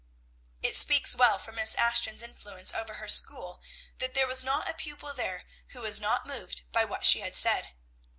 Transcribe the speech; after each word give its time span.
It 0.63 0.73
speaks 0.73 1.13
well 1.13 1.37
for 1.37 1.51
Miss 1.51 1.75
Ashton's 1.75 2.23
influence 2.23 2.73
over 2.73 2.95
her 2.95 3.07
school 3.07 3.61
that 3.99 4.15
there 4.15 4.25
was 4.25 4.43
not 4.43 4.67
a 4.67 4.73
pupil 4.73 5.13
there 5.13 5.45
who 5.73 5.81
was 5.81 6.01
not 6.01 6.25
moved 6.25 6.63
by 6.71 6.83
what 6.83 7.05
she 7.05 7.19
had 7.19 7.35
said. 7.35 7.73